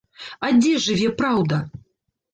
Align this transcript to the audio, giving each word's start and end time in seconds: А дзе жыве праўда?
А 0.47 0.49
дзе 0.61 0.71
жыве 0.87 1.11
праўда? 1.23 1.61